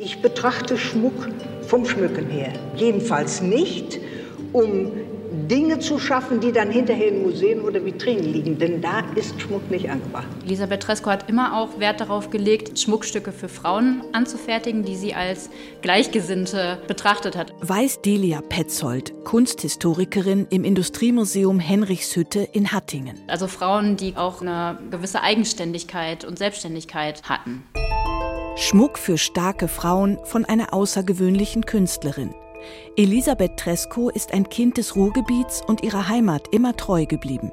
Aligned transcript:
Ich 0.00 0.22
betrachte 0.22 0.78
Schmuck 0.78 1.28
vom 1.62 1.84
Schmücken 1.84 2.26
her. 2.30 2.52
Jedenfalls 2.76 3.42
nicht, 3.42 3.98
um 4.52 4.92
Dinge 5.50 5.80
zu 5.80 5.98
schaffen, 5.98 6.38
die 6.40 6.52
dann 6.52 6.70
hinterher 6.70 7.08
in 7.08 7.22
Museen 7.22 7.60
oder 7.62 7.84
Vitrinen 7.84 8.32
liegen. 8.32 8.58
Denn 8.58 8.80
da 8.80 9.00
ist 9.16 9.40
Schmuck 9.40 9.68
nicht 9.72 9.90
angebracht. 9.90 10.28
Elisabeth 10.44 10.84
Tresco 10.84 11.10
hat 11.10 11.28
immer 11.28 11.58
auch 11.58 11.80
Wert 11.80 12.00
darauf 12.00 12.30
gelegt, 12.30 12.78
Schmuckstücke 12.78 13.32
für 13.32 13.48
Frauen 13.48 14.04
anzufertigen, 14.12 14.84
die 14.84 14.94
sie 14.94 15.14
als 15.14 15.50
Gleichgesinnte 15.82 16.78
betrachtet 16.86 17.36
hat. 17.36 17.52
Weiß 17.60 18.00
Delia 18.00 18.40
Petzold, 18.40 19.12
Kunsthistorikerin 19.24 20.46
im 20.50 20.62
Industriemuseum 20.62 21.58
Henrichshütte 21.58 22.46
in 22.52 22.70
Hattingen. 22.70 23.18
Also 23.26 23.48
Frauen, 23.48 23.96
die 23.96 24.16
auch 24.16 24.42
eine 24.42 24.78
gewisse 24.92 25.22
Eigenständigkeit 25.22 26.24
und 26.24 26.38
Selbstständigkeit 26.38 27.24
hatten. 27.24 27.64
Schmuck 28.60 28.98
für 28.98 29.18
starke 29.18 29.68
Frauen 29.68 30.18
von 30.24 30.44
einer 30.44 30.74
außergewöhnlichen 30.74 31.64
Künstlerin. 31.64 32.34
Elisabeth 32.96 33.56
Tresco 33.56 34.08
ist 34.08 34.34
ein 34.34 34.48
Kind 34.48 34.78
des 34.78 34.96
Ruhrgebiets 34.96 35.62
und 35.64 35.84
ihrer 35.84 36.08
Heimat 36.08 36.48
immer 36.50 36.76
treu 36.76 37.06
geblieben. 37.06 37.52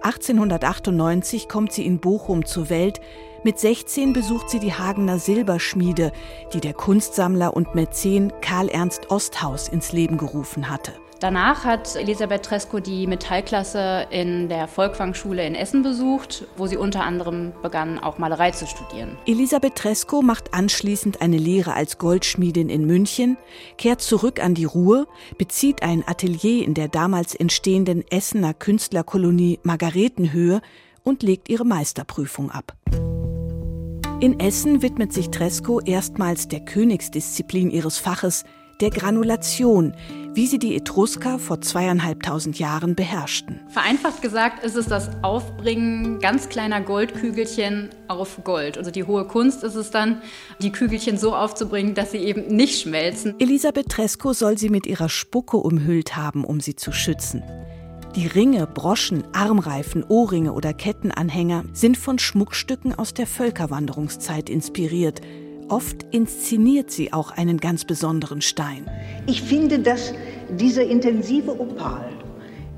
1898 0.00 1.50
kommt 1.50 1.74
sie 1.74 1.84
in 1.84 2.00
Bochum 2.00 2.46
zur 2.46 2.70
Welt. 2.70 2.98
Mit 3.44 3.58
16 3.58 4.14
besucht 4.14 4.48
sie 4.48 4.58
die 4.58 4.72
Hagener 4.72 5.18
Silberschmiede, 5.18 6.12
die 6.54 6.60
der 6.60 6.72
Kunstsammler 6.72 7.54
und 7.54 7.74
Mäzen 7.74 8.32
Karl 8.40 8.70
Ernst 8.70 9.10
Osthaus 9.10 9.68
ins 9.68 9.92
Leben 9.92 10.16
gerufen 10.16 10.70
hatte. 10.70 10.94
Danach 11.20 11.64
hat 11.64 11.96
Elisabeth 11.96 12.44
Tresco 12.44 12.78
die 12.78 13.08
Metallklasse 13.08 14.06
in 14.10 14.48
der 14.48 14.68
Volkwang-Schule 14.68 15.44
in 15.44 15.56
Essen 15.56 15.82
besucht, 15.82 16.46
wo 16.56 16.68
sie 16.68 16.76
unter 16.76 17.02
anderem 17.02 17.52
begann, 17.60 17.98
auch 17.98 18.18
Malerei 18.18 18.52
zu 18.52 18.68
studieren. 18.68 19.18
Elisabeth 19.26 19.74
Tresco 19.74 20.22
macht 20.22 20.54
anschließend 20.54 21.20
eine 21.20 21.36
Lehre 21.36 21.74
als 21.74 21.98
Goldschmiedin 21.98 22.68
in 22.68 22.86
München, 22.86 23.36
kehrt 23.78 24.00
zurück 24.00 24.40
an 24.40 24.54
die 24.54 24.64
Ruhr, 24.64 25.08
bezieht 25.38 25.82
ein 25.82 26.06
Atelier 26.06 26.64
in 26.64 26.74
der 26.74 26.86
damals 26.86 27.34
entstehenden 27.34 28.04
Essener 28.10 28.54
Künstlerkolonie 28.54 29.58
Margaretenhöhe 29.64 30.60
und 31.02 31.24
legt 31.24 31.48
ihre 31.48 31.64
Meisterprüfung 31.64 32.52
ab. 32.52 32.74
In 34.20 34.38
Essen 34.38 34.82
widmet 34.82 35.12
sich 35.12 35.30
Tresco 35.30 35.80
erstmals 35.80 36.46
der 36.46 36.60
Königsdisziplin 36.60 37.72
ihres 37.72 37.98
Faches, 37.98 38.44
der 38.80 38.90
Granulation, 38.90 39.94
wie 40.38 40.46
sie 40.46 40.60
die 40.60 40.76
Etrusker 40.76 41.40
vor 41.40 41.60
zweieinhalbtausend 41.60 42.60
Jahren 42.60 42.94
beherrschten. 42.94 43.58
Vereinfacht 43.70 44.22
gesagt 44.22 44.62
ist 44.62 44.76
es 44.76 44.86
das 44.86 45.10
Aufbringen 45.22 46.20
ganz 46.20 46.48
kleiner 46.48 46.80
Goldkügelchen 46.80 47.88
auf 48.06 48.44
Gold. 48.44 48.78
Also 48.78 48.92
die 48.92 49.02
hohe 49.02 49.24
Kunst 49.24 49.64
ist 49.64 49.74
es 49.74 49.90
dann, 49.90 50.22
die 50.62 50.70
Kügelchen 50.70 51.18
so 51.18 51.34
aufzubringen, 51.34 51.96
dass 51.96 52.12
sie 52.12 52.18
eben 52.18 52.54
nicht 52.54 52.80
schmelzen. 52.82 53.34
Elisabeth 53.40 53.88
Tresco 53.88 54.32
soll 54.32 54.58
sie 54.58 54.68
mit 54.68 54.86
ihrer 54.86 55.08
Spucke 55.08 55.56
umhüllt 55.56 56.14
haben, 56.14 56.44
um 56.44 56.60
sie 56.60 56.76
zu 56.76 56.92
schützen. 56.92 57.42
Die 58.14 58.28
Ringe, 58.28 58.68
Broschen, 58.68 59.24
Armreifen, 59.32 60.04
Ohrringe 60.04 60.52
oder 60.52 60.72
Kettenanhänger 60.72 61.64
sind 61.72 61.96
von 61.96 62.20
Schmuckstücken 62.20 62.94
aus 62.94 63.12
der 63.12 63.26
Völkerwanderungszeit 63.26 64.48
inspiriert, 64.50 65.20
Oft 65.68 66.06
inszeniert 66.12 66.90
sie 66.90 67.12
auch 67.12 67.30
einen 67.30 67.58
ganz 67.58 67.84
besonderen 67.84 68.40
Stein. 68.40 68.88
Ich 69.26 69.42
finde, 69.42 69.80
dass 69.80 70.14
dieser 70.48 70.84
intensive 70.84 71.60
Opal 71.60 72.08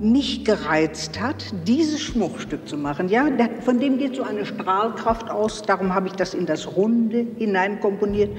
mich 0.00 0.44
gereizt 0.44 1.20
hat, 1.20 1.44
dieses 1.68 2.00
Schmuckstück 2.00 2.66
zu 2.66 2.76
machen. 2.76 3.08
Ja, 3.08 3.28
von 3.60 3.78
dem 3.78 3.98
geht 3.98 4.16
so 4.16 4.22
eine 4.24 4.44
Strahlkraft 4.44 5.30
aus, 5.30 5.62
darum 5.62 5.94
habe 5.94 6.08
ich 6.08 6.14
das 6.14 6.34
in 6.34 6.46
das 6.46 6.74
Runde 6.74 7.26
hineinkomponiert. 7.38 8.30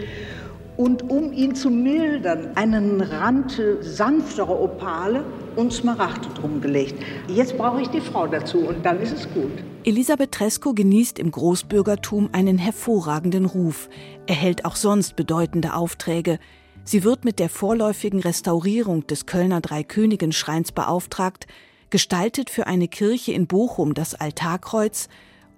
Und 0.82 1.12
um 1.12 1.32
ihn 1.32 1.54
zu 1.54 1.70
mildern, 1.70 2.54
einen 2.56 3.02
Rand 3.02 3.62
sanfterer 3.82 4.60
Opale 4.60 5.24
und 5.56 5.72
Smaragde 5.72 6.28
drum 6.30 6.60
gelegt. 6.60 6.96
Jetzt 7.28 7.56
brauche 7.56 7.84
ich 7.84 7.88
die 7.90 8.02
Frau 8.02 8.26
dazu 8.26 8.68
und 8.68 8.84
dann 8.84 9.00
ist 9.00 9.14
es 9.14 9.32
gut. 9.32 9.52
Elisabeth 9.84 10.32
Tresco 10.32 10.74
genießt 10.74 11.20
im 11.20 11.30
Großbürgertum 11.30 12.30
einen 12.32 12.58
hervorragenden 12.58 13.46
Ruf, 13.46 13.90
erhält 14.26 14.66
auch 14.66 14.76
sonst 14.76 15.16
bedeutende 15.16 15.76
Aufträge. 15.76 16.40
Sie 16.84 17.04
wird 17.04 17.26
mit 17.26 17.38
der 17.38 17.50
vorläufigen 17.50 18.20
Restaurierung 18.20 19.06
des 19.06 19.28
Kölner 19.28 19.62
Dreikönigenschreins 19.62 20.72
beauftragt, 20.72 21.46
gestaltet 21.92 22.50
für 22.50 22.66
eine 22.66 22.88
Kirche 22.88 23.34
in 23.34 23.46
Bochum 23.46 23.94
das 23.94 24.16
Altarkreuz 24.16 25.10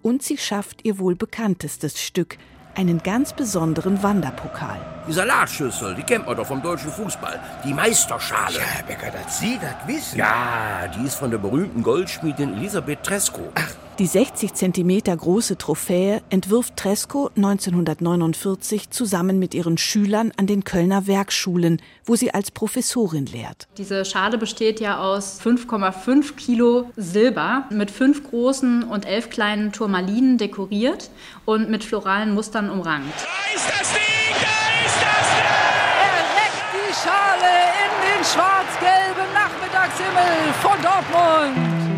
und 0.02 0.22
sie 0.22 0.38
schafft 0.38 0.84
ihr 0.84 1.00
wohl 1.00 1.16
bekanntestes 1.16 2.02
Stück, 2.02 2.38
einen 2.76 3.02
ganz 3.04 3.34
besonderen 3.34 4.02
Wanderpokal. 4.02 4.80
Die 5.08 5.14
Salatschüssel, 5.14 5.96
die 5.96 6.04
kennt 6.04 6.26
man 6.26 6.38
doch 6.38 6.46
vom 6.46 6.62
deutschen 6.62 6.92
Fußball. 6.92 7.40
Die 7.66 7.74
Meisterschale. 7.74 8.56
Ja, 8.58 8.64
Herr 8.64 8.84
Becker, 8.84 9.12
dass 9.12 9.40
Sie 9.40 9.60
das 9.62 9.76
wissen. 9.86 10.18
Ja, 10.18 10.88
die 10.96 11.06
ist 11.06 11.16
von 11.16 11.30
der 11.30 11.38
berühmten 11.38 11.84
Goldschmiedin 11.84 12.54
Elisabeth 12.54 13.04
Tresco. 13.04 13.52
Ach, 13.56 13.70
die 14.00 14.08
60 14.08 14.54
Zentimeter 14.54 15.16
große 15.16 15.58
Trophäe 15.58 16.22
entwirft 16.30 16.78
Tresco 16.78 17.30
1949 17.36 18.90
zusammen 18.90 19.38
mit 19.40 19.54
ihren 19.54 19.78
Schülern 19.78 20.32
an 20.38 20.48
den 20.48 20.64
Kölner 20.64 21.06
Werkschulen, 21.06 21.82
wo 22.06 22.16
sie 22.16 22.34
als 22.34 22.52
Professorin 22.52 23.28
lehrt. 23.28 23.68
Diese 23.78 24.04
Schale 24.06 24.38
besteht 24.38 24.80
ja 24.80 25.00
aus 25.00 25.40
5,5 25.42 26.36
Kilo 26.36 26.90
Silber 26.96 27.66
mit 27.70 27.92
fünf 27.92 28.24
großen 28.30 28.84
und 28.84 29.06
elf 29.06 29.30
kleinen 29.30 29.72
Turmalinen 29.72 30.38
dekoriert 30.38 31.12
und 31.46 31.70
mit 31.70 31.84
floralen 31.84 32.34
Mustern 32.34 32.70
umrankt. 32.70 33.14
Da 33.16 33.56
ist 33.56 33.70
das 33.70 33.94
Ding! 33.94 34.02
Da 34.42 34.86
ist 34.86 34.98
das 35.02 35.28
Ding! 35.36 35.64
Er 36.02 36.26
reckt 36.42 36.66
die 36.74 36.94
Schale 36.94 37.54
in 37.84 37.94
den 38.02 38.24
schwarz-gelben 38.26 39.30
Nachmittagshimmel 39.34 40.54
von 40.62 40.82
Dortmund. 40.82 41.23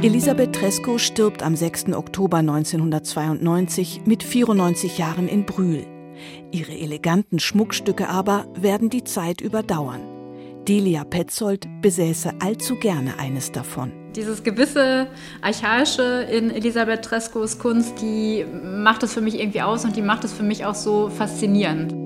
Elisabeth 0.05 0.53
Tresco 0.53 0.99
stirbt 0.99 1.41
am 1.41 1.55
6. 1.55 1.93
Oktober 1.93 2.38
1992 2.38 4.01
mit 4.05 4.21
94 4.21 4.99
Jahren 4.99 5.27
in 5.27 5.47
Brühl. 5.47 5.88
Ihre 6.51 6.73
eleganten 6.73 7.39
Schmuckstücke 7.39 8.07
aber 8.07 8.45
werden 8.53 8.91
die 8.91 9.03
Zeit 9.03 9.41
überdauern. 9.41 10.01
Delia 10.67 11.05
Petzold 11.05 11.67
besäße 11.81 12.33
allzu 12.39 12.75
gerne 12.75 13.17
eines 13.17 13.51
davon. 13.51 13.91
Dieses 14.16 14.43
gewisse 14.43 15.07
Archaische 15.41 16.27
in 16.31 16.51
Elisabeth 16.51 17.01
Trescos 17.01 17.57
Kunst, 17.57 17.99
die 17.99 18.45
macht 18.63 19.01
es 19.01 19.11
für 19.11 19.22
mich 19.22 19.39
irgendwie 19.39 19.63
aus 19.63 19.85
und 19.85 19.95
die 19.95 20.03
macht 20.03 20.23
es 20.23 20.33
für 20.33 20.43
mich 20.43 20.66
auch 20.66 20.75
so 20.75 21.09
faszinierend. 21.09 22.04